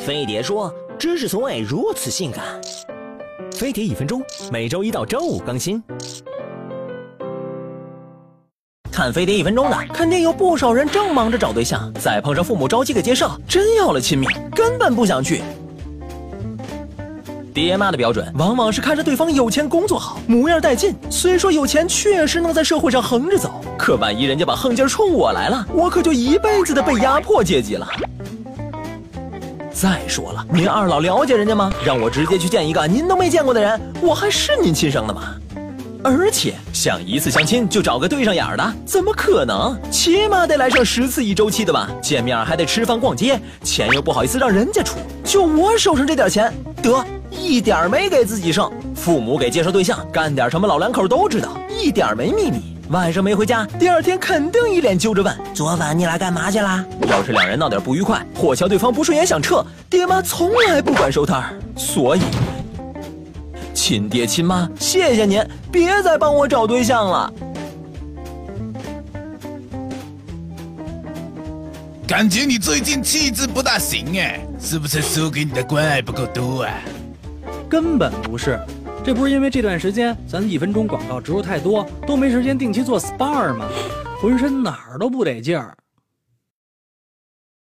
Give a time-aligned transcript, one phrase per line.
[0.00, 2.42] 飞碟说：“知识从未如此性感。”
[3.52, 5.82] 飞碟一分钟，每周一到周五更新。
[8.90, 15.42] 看飞碟一分钟的，肯定有不少人正忙着找对象，再碰上父母着急给介绍，真要了亲命，根本不想去。
[17.52, 20.94] 爹妈的标准往往是看着对方有钱、工作好、模样带劲。
[21.10, 27.86] 虽说有钱确实能在社会上横着走，可万一人家把横劲冲我来了，我可就一辈子的被压迫阶级了。
[29.80, 31.72] 再说了，您二老了解人家吗？
[31.82, 35.34] 让我直接去见一个您都没见过的人，我还是您亲生的吗？
[36.04, 39.74] 而且想一次相亲就找个对上眼的，怎么可能？
[39.90, 41.88] 起码得来上十次一周期的吧？
[42.02, 48.70] 见面还得吃饭逛街，钱又不好意思让人家出，就我手上这点钱，得一点没给自己剩。
[48.94, 52.76] 父母给介绍对象，干点什么老两口都知道，一点没秘密。
[52.90, 56.84] 晚上没回家，第二天肯定一脸揪着问：昨晚你俩干嘛去啦？
[57.06, 61.54] 要是两人闹点不愉快，或瞧对方不顺眼想撤，爹妈从来不管收摊儿。
[61.76, 62.20] 所以。
[63.72, 67.32] 亲爹亲妈，谢谢您，别再帮我找对象了。
[72.08, 76.74] 感觉你最近气质不大行哎，是不是输给你的关爱不够多啊？
[77.68, 78.58] 根本不是，
[79.02, 83.66] 这不是因为这段时间咱一分钟广告植入太多，都没时间定期做 SPA 吗？
[84.20, 85.74] 浑身哪儿都不得劲儿，